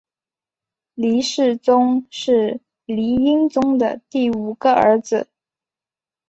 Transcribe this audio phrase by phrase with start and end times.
[0.95, 5.27] 黎世宗是黎英宗的第五个儿子。